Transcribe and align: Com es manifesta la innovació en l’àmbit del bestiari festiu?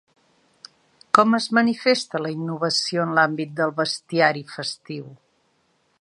Com 1.17 1.37
es 1.39 1.47
manifesta 1.57 2.21
la 2.27 2.33
innovació 2.37 3.05
en 3.09 3.13
l’àmbit 3.19 3.53
del 3.61 3.75
bestiari 3.83 4.45
festiu? 4.57 5.09